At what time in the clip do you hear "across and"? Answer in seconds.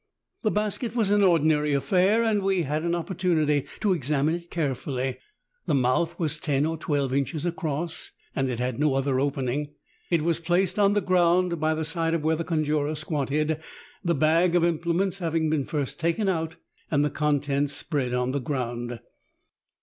7.45-8.49